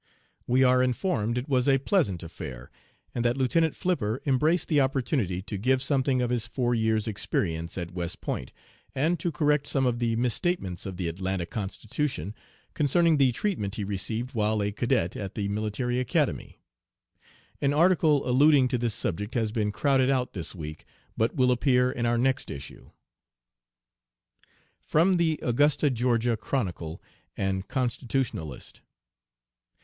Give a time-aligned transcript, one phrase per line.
[0.47, 2.71] "We are informed it was a pleasant affair,
[3.13, 7.77] and that Lieutenant Flipper embraced the opportunity to give something of his four years' experience
[7.77, 8.51] at West Point,
[8.95, 12.33] and to correct some of the misstatements of the Atlanta Constitution
[12.73, 16.57] concerning the treatment he received while a cadet at the Military Academy.
[17.61, 20.83] An article alluding to this subject has been crowded out this week,
[21.15, 22.89] but will appear in our next issue.
[24.81, 26.99] (From the Augusta (Ga.) Chronicle
[27.37, 28.81] and Constitutionalist.)